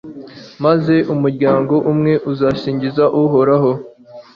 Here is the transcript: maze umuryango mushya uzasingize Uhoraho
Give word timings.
maze 0.63 0.95
umuryango 1.13 1.73
mushya 1.97 2.15
uzasingize 2.31 3.03
Uhoraho 3.21 3.71